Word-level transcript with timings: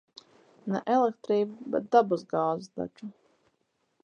Ne 0.71 0.81
elektrība, 0.93 1.67
bet 1.75 1.93
dabas 1.97 2.27
gāze 2.35 2.75
taču. 2.81 3.15